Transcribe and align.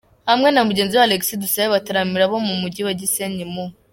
hamwe 0.29 0.49
na 0.51 0.61
mugenzi 0.67 0.93
we 0.95 1.03
Alexis 1.05 1.41
Dusabe 1.43 1.69
bataramira 1.75 2.23
abo 2.27 2.37
mu 2.47 2.55
mujyi 2.61 2.81
wa 2.87 2.93
Gisenyi 2.99 3.45
mu. 3.53 3.65